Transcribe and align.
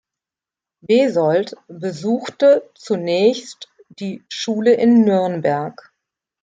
Besold 0.89 1.53
besuchte 1.67 2.67
zunächst 2.73 3.71
die 3.89 4.25
Schule 4.29 4.73
in 4.73 5.03
Nürnberg. 5.05 5.93